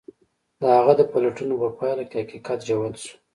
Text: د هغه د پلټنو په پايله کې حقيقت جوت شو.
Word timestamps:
د 0.61 0.63
هغه 0.77 0.93
د 0.99 1.01
پلټنو 1.11 1.55
په 1.61 1.69
پايله 1.77 2.03
کې 2.09 2.17
حقيقت 2.21 2.59
جوت 2.67 2.95
شو. 3.03 3.13